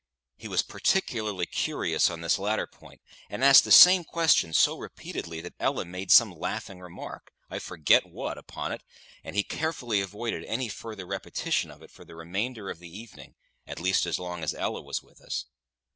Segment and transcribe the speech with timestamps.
[0.35, 5.41] He was particularly curious on this latter point, and asked the same question so repeatedly
[5.41, 8.81] that Ella made some laughing remark, I forget what, upon it,
[9.23, 13.35] and he carefully avoided any further repetition of it for the remainder of the evening,
[13.67, 15.45] at least as long as Ella was with us.